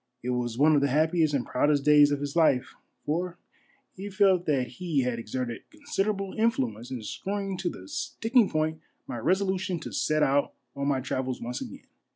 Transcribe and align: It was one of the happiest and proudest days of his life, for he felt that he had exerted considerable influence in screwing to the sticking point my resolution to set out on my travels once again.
It 0.23 0.31
was 0.31 0.57
one 0.57 0.73
of 0.73 0.81
the 0.81 0.87
happiest 0.87 1.35
and 1.35 1.45
proudest 1.45 1.85
days 1.85 2.09
of 2.09 2.21
his 2.21 2.35
life, 2.35 2.73
for 3.05 3.37
he 3.93 4.09
felt 4.09 4.47
that 4.47 4.65
he 4.65 5.01
had 5.01 5.19
exerted 5.19 5.69
considerable 5.69 6.33
influence 6.35 6.89
in 6.89 7.03
screwing 7.03 7.55
to 7.57 7.69
the 7.69 7.87
sticking 7.87 8.49
point 8.49 8.79
my 9.05 9.19
resolution 9.19 9.77
to 9.81 9.91
set 9.91 10.23
out 10.23 10.55
on 10.75 10.87
my 10.87 11.01
travels 11.01 11.39
once 11.39 11.61
again. 11.61 11.85